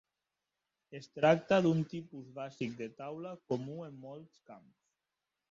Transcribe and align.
Es 0.99 1.09
tracta 1.17 1.59
d'un 1.65 1.83
tipus 1.91 2.31
bàsic 2.39 2.73
de 2.81 2.89
taula 3.03 3.35
comú 3.53 3.79
en 3.91 4.01
molts 4.09 4.43
camps. 4.51 4.83